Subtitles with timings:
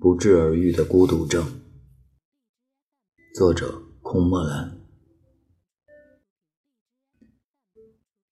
[0.00, 1.44] 不治而愈的孤独症。
[3.34, 4.78] 作者：空墨兰。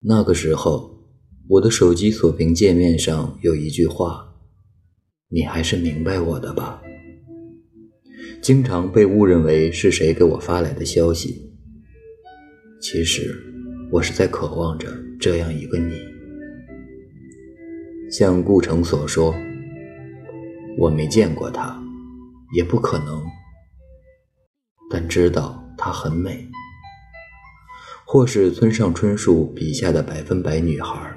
[0.00, 1.04] 那个时候，
[1.48, 4.34] 我的手机锁屏界面上有一句话
[5.28, 6.82] ：“你还是明白我的吧。”
[8.42, 11.52] 经常被误认为是谁给我发来的消息。
[12.80, 13.36] 其实，
[13.92, 14.88] 我是在渴望着
[15.20, 16.00] 这样一个你。
[18.10, 19.34] 像顾城所说。
[20.80, 21.78] 我没见过她，
[22.54, 23.22] 也不可能，
[24.90, 26.48] 但知道她很美，
[28.06, 31.14] 或是村上春树笔下的百分百女孩。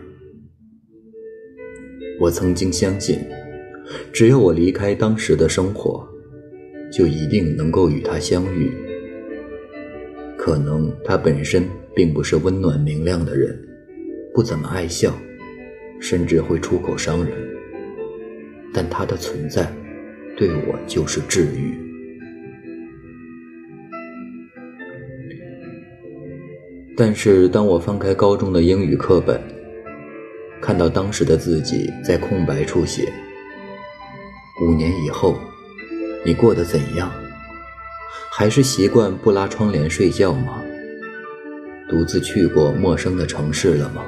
[2.20, 3.18] 我曾经相信，
[4.12, 6.06] 只要我离开当时的生活，
[6.92, 8.70] 就一定能够与她相遇。
[10.38, 13.58] 可能她本身并不是温暖明亮的人，
[14.34, 15.18] 不怎么爱笑，
[16.02, 17.53] 甚至会出口伤人。
[18.74, 19.72] 但他的存在，
[20.36, 21.78] 对我就是治愈。
[26.96, 29.40] 但是当我翻开高中的英语课本，
[30.62, 33.12] 看到当时的自己在空白处写
[34.62, 35.36] ：“五年以后，
[36.26, 37.12] 你过得怎样？
[38.32, 40.64] 还是习惯不拉窗帘睡觉吗？
[41.90, 44.04] 独自去过陌生的城市了吗？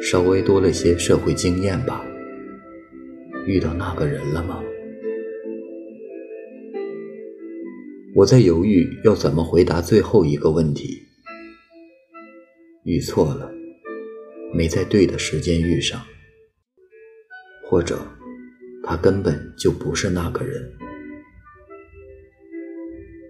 [0.00, 2.04] 稍微多了些社会经验吧。”
[3.46, 4.60] 遇到那个人了吗？
[8.14, 11.02] 我在犹豫要怎么回答最后一个问题。
[12.84, 13.50] 遇错了，
[14.52, 16.00] 没在对的时间遇上，
[17.68, 17.98] 或者
[18.82, 20.72] 他根本就不是那个人。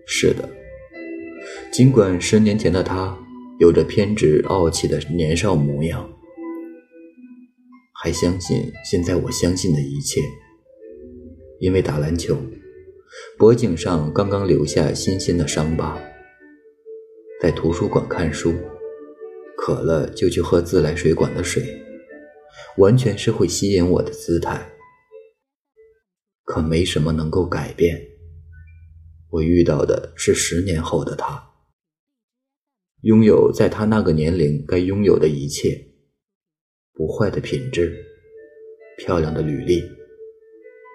[0.06, 0.48] 是的，
[1.70, 3.18] 尽管十年前的他
[3.58, 6.08] 有着偏执傲气的年少模样。
[8.06, 10.20] 还相信现在我相信的一切，
[11.58, 12.38] 因为打篮球，
[13.36, 16.00] 脖颈上刚刚留下新鲜的伤疤。
[17.42, 18.54] 在图书馆看书，
[19.56, 21.64] 渴了就去喝自来水管的水，
[22.76, 24.70] 完全是会吸引我的姿态。
[26.44, 28.00] 可没什么能够改变，
[29.30, 31.44] 我遇到的是十年后的他，
[33.00, 35.84] 拥有在他那个年龄该拥有的一切。
[36.98, 38.05] 不坏的品质，
[38.98, 39.82] 漂亮的履历，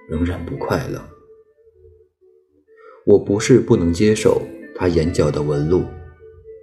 [0.09, 0.99] 仍然不快乐。
[3.05, 4.41] 我不是不能接受
[4.75, 5.83] 他眼角的纹路，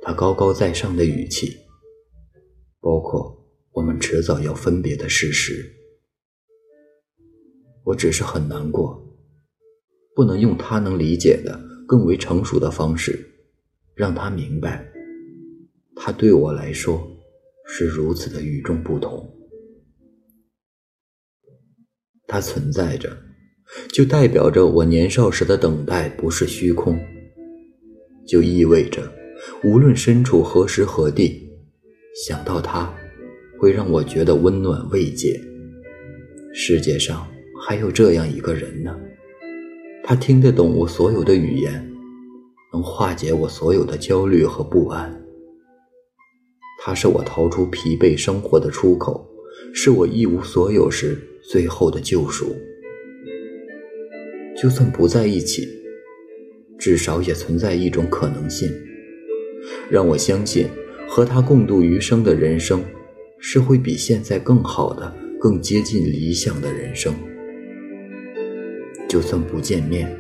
[0.03, 1.57] 他高高在上的语气，
[2.81, 3.37] 包括
[3.73, 5.65] 我们迟早要分别的事实。
[7.85, 9.03] 我只是很难过，
[10.15, 13.19] 不能用他能理解的更为成熟的方式，
[13.95, 14.87] 让他明白，
[15.95, 17.15] 他对我来说。
[17.71, 19.31] 是如此的与众不同，
[22.29, 23.17] 它存在着，
[23.91, 27.01] 就代表着我年少时的等待不是虚空，
[28.27, 29.11] 就意味着
[29.65, 31.49] 无论身处何时何地，
[32.27, 32.95] 想到他，
[33.59, 35.41] 会让我觉得温暖慰藉。
[36.53, 37.27] 世界上
[37.67, 38.95] 还有这样一个人呢，
[40.05, 41.91] 他听得懂我所有的语言，
[42.75, 45.15] 能化解我所有的焦虑和不安。
[46.81, 49.27] 他是我逃出疲惫生活的出口，
[49.73, 52.57] 是我一无所有时最后的救赎。
[54.61, 55.69] 就算不在一起，
[56.79, 58.69] 至少也存在一种可能性，
[59.89, 60.67] 让我相信
[61.07, 62.83] 和他共度余生的人生，
[63.39, 67.15] 是会比现在更好的、更接近理想的人生。
[69.09, 70.13] 就算不见面，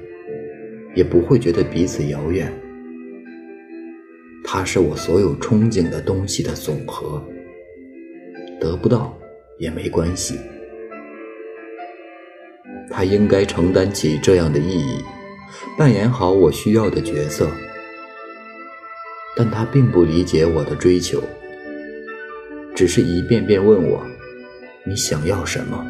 [0.94, 2.52] 也不会觉得彼此遥远。
[4.44, 7.20] 他是我所有憧憬的东西的总和，
[8.60, 9.17] 得不到
[9.58, 10.38] 也没关系。
[12.90, 15.04] 他应该承担起这样的意义，
[15.76, 17.48] 扮演好我需要的角色。
[19.36, 21.22] 但他并不理解我的追求，
[22.74, 24.04] 只是一遍遍问我
[24.84, 25.86] ：“你想要什么？”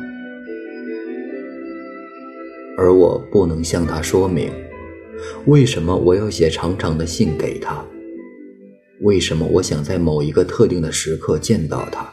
[2.76, 4.52] 而我不能向他说明，
[5.46, 7.82] 为什么我要写长长的信给他。
[9.00, 12.12] 为什么我想在某一个特定的时刻见到他？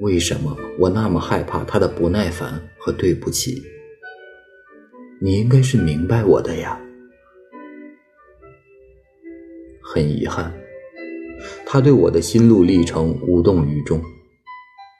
[0.00, 3.62] 为什么我那么害怕他的不耐烦和对不起？
[5.20, 6.80] 你应该是明白我的呀。
[9.82, 10.54] 很遗憾，
[11.66, 14.00] 他对我的心路历程无动于衷，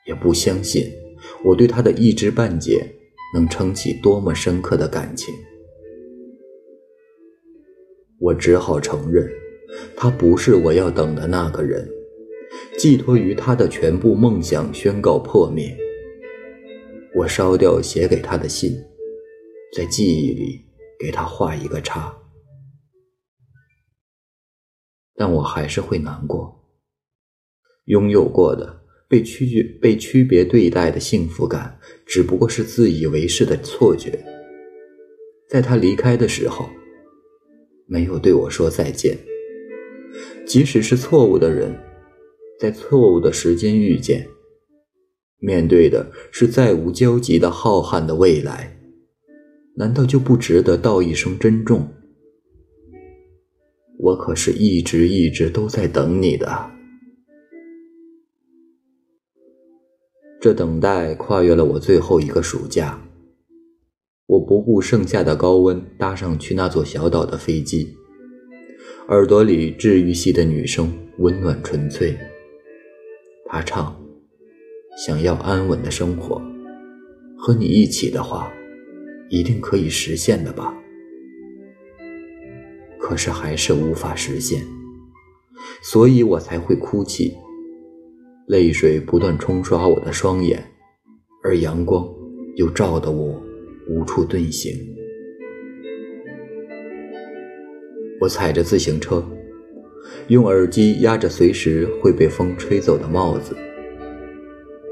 [0.07, 0.91] 也不相信
[1.45, 2.85] 我对他的一知半解
[3.35, 5.33] 能撑起多么深刻的感情。
[8.19, 9.29] 我只好承认。
[9.95, 11.87] 他不是我要等的那个人，
[12.77, 15.77] 寄托于他的全部梦想宣告破灭。
[17.15, 18.73] 我烧掉写给他的信，
[19.77, 20.61] 在记忆里
[20.99, 22.15] 给他画一个叉。
[25.15, 26.55] 但我还是会难过。
[27.87, 34.23] 拥有过的被区被区别对待的幸福感，只不过是自以为是的错觉。
[35.49, 36.69] 在他离开的时候，
[37.87, 39.19] 没有对我说再见。
[40.47, 41.75] 即使是错误的人，
[42.59, 44.27] 在错误的时间遇见，
[45.39, 48.77] 面对的是再无交集的浩瀚的未来，
[49.77, 51.89] 难道就不值得道一声珍重？
[53.99, 56.71] 我可是一直一直都在等你的。
[60.41, 63.05] 这等待跨越了我最后一个暑假。
[64.27, 67.97] 我不顾盛夏的高温，搭上去那座小岛的飞机。
[69.09, 72.17] 耳朵里治愈系的女声温暖纯粹。
[73.49, 73.99] 她唱
[75.05, 76.41] ：“想要安稳的生活，
[77.37, 78.53] 和你一起的话，
[79.31, 80.75] 一定可以实现的吧。”
[83.01, 84.63] 可是还是无法实现，
[85.83, 87.35] 所以我才会哭泣，
[88.47, 90.63] 泪水不断冲刷我的双眼，
[91.43, 92.07] 而阳光
[92.57, 93.43] 又照得我
[93.89, 94.77] 无处遁形。
[98.21, 99.27] 我踩着自行车，
[100.29, 103.57] 用耳机压着随时会被风吹走的帽子。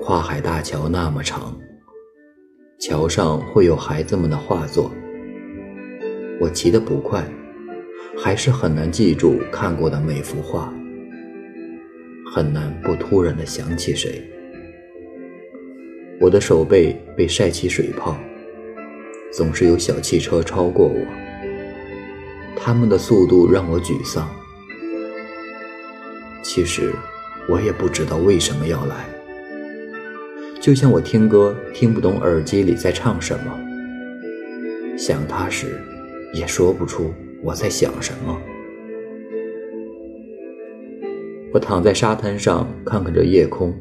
[0.01, 1.59] 跨海大桥那么长，
[2.79, 4.91] 桥上会有孩子们的画作。
[6.41, 7.27] 我骑得不快。
[8.19, 10.73] 还是很难记住看过的每幅画，
[12.33, 14.27] 很难不突然的想起谁。
[16.19, 18.17] 我的手背被晒起水泡，
[19.31, 20.99] 总是有小汽车超过我，
[22.57, 24.27] 他们的速度让我沮丧。
[26.57, 26.91] 其实
[27.51, 29.07] 我也不知道为什么要来，
[30.59, 33.61] 就像我听歌听不懂耳机里在唱什么，
[34.97, 35.79] 想他时
[36.33, 37.13] 也说不出。
[37.45, 38.41] 我在想什么？
[41.53, 43.79] 我躺在沙滩上，看看这夜空，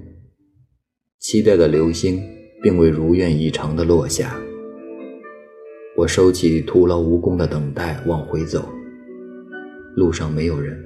[1.20, 2.22] 期待的流星
[2.62, 4.36] 并未如愿以偿的落下。
[5.96, 8.68] 我收起徒劳无功的等待，往回走。
[9.96, 10.78] 路上没有人，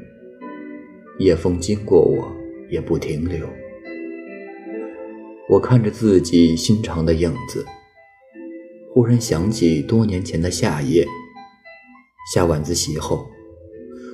[1.20, 2.28] 夜风经过我
[2.70, 3.46] 也不停留。
[5.50, 7.66] 我看着自己心长的影子，
[8.94, 11.06] 忽然想起多年前的夏夜。
[12.34, 13.28] 下晚自习后，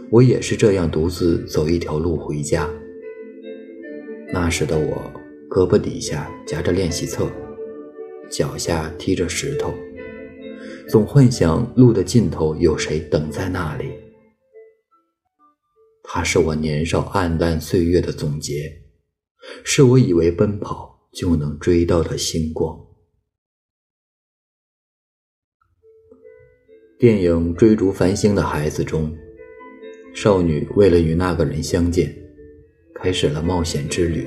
[0.09, 2.69] 我也是这样独自走一条路回家。
[4.33, 5.11] 那时的我，
[5.49, 7.29] 胳膊底下夹着练习册，
[8.29, 9.73] 脚下踢着石头，
[10.87, 13.91] 总幻想路的尽头有谁等在那里。
[16.07, 18.83] 它是我年少黯淡岁月的总结，
[19.63, 22.79] 是我以为奔跑就能追到的星光。
[26.97, 29.13] 电影《追逐繁星的孩子》中，
[30.13, 32.15] 少女为了与那个人相见，
[32.95, 34.25] 开始了冒险之旅。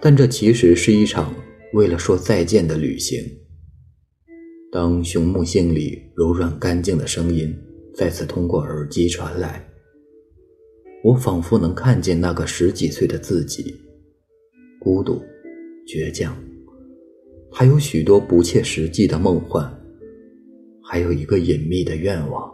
[0.00, 1.34] 但这其实是一场
[1.74, 3.22] 为了说再见的旅行。
[4.72, 7.54] 当熊木杏里柔软干净的声音
[7.94, 9.68] 再次通过耳机传来，
[11.04, 13.74] 我仿佛能看见那个十几岁的自己，
[14.80, 15.20] 孤独、
[15.84, 16.36] 倔强，
[17.50, 19.68] 还有许多不切实际的梦幻。
[20.84, 22.52] 还有一个隐秘的愿望，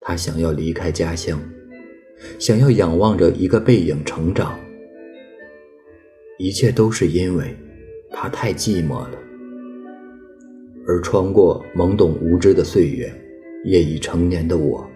[0.00, 1.40] 他想要离开家乡，
[2.38, 4.58] 想要仰望着一个背影成长。
[6.38, 7.56] 一切都是因为
[8.10, 9.18] 他太寂寞了。
[10.86, 13.12] 而穿过懵懂无知的岁月，
[13.64, 14.86] 业已成年的我，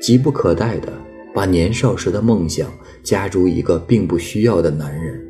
[0.00, 0.92] 急不可待地
[1.34, 2.70] 把年少时的梦想
[3.02, 5.20] 加诸一个并不需要的男人。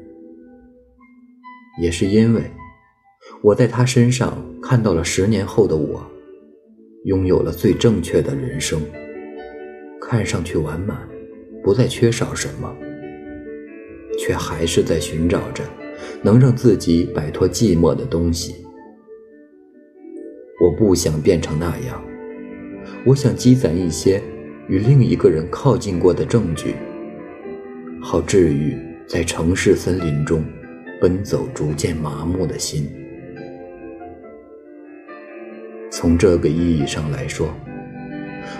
[1.80, 2.42] 也是因为。
[3.42, 6.02] 我在他身上看到了十年后的我，
[7.04, 8.80] 拥有了最正确的人生，
[10.00, 10.96] 看上去完满，
[11.62, 12.74] 不再缺少什么，
[14.18, 15.62] 却还是在寻找着
[16.22, 18.54] 能让自己摆脱寂寞的东西。
[20.62, 22.02] 我不想变成那样，
[23.04, 24.22] 我想积攒一些
[24.68, 26.74] 与另一个人靠近过的证据，
[28.00, 30.42] 好治愈在城市森林中
[31.00, 32.90] 奔走逐渐麻木的心。
[35.90, 37.54] 从这个意义上来说，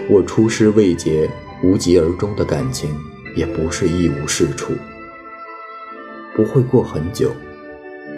[0.08, 1.28] 我出师未捷、
[1.62, 2.90] 无疾而终的感情，
[3.34, 4.72] 也不是一无是处。
[6.36, 7.32] 不会过很久，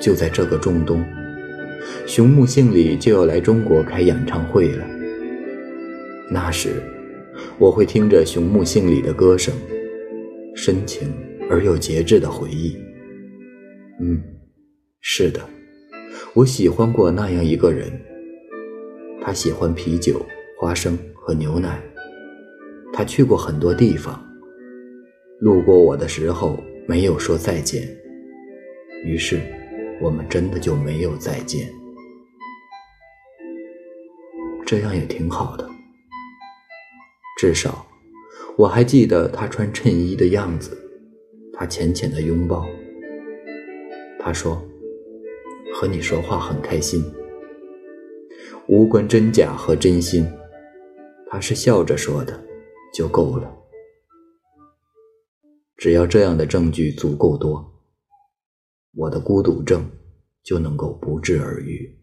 [0.00, 1.05] 就在这个中冬，
[2.07, 4.85] 熊木杏里就要来中国开演唱会了。
[6.28, 6.83] 那时，
[7.59, 9.55] 我会听着熊木杏里的歌声，
[10.55, 11.12] 深情
[11.50, 12.76] 而又节制的回忆。
[14.00, 14.23] 嗯，
[15.00, 15.40] 是的，
[16.35, 17.90] 我喜欢过那样一个人。
[19.23, 20.25] 他喜欢啤酒、
[20.59, 21.83] 花生和牛奶。
[22.93, 24.25] 他去过很多地方，
[25.40, 27.83] 路过我的时候没有说再见。
[29.05, 29.40] 于是，
[30.00, 31.69] 我们真的就没有再见。
[34.64, 35.69] 这样也挺好的，
[37.37, 37.87] 至少
[38.57, 40.76] 我还记得他穿衬衣的样子，
[41.52, 42.66] 他浅浅的拥抱。
[44.19, 44.61] 他说
[45.75, 47.05] ：“和你说话很开心，
[48.66, 50.26] 无关真假和真心。”
[51.28, 52.43] 他是笑着说的，
[52.95, 53.55] 就够了。
[55.76, 57.71] 只要这样的证据足够多，
[58.95, 59.85] 我的孤独症
[60.43, 61.95] 就能够不治而愈。